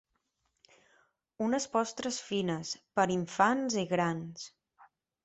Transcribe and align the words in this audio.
Unes 1.47 1.67
postres 1.75 2.17
fines, 2.29 2.71
per 3.01 3.05
infants 3.17 3.77
i 3.83 3.85
grans. 3.93 4.49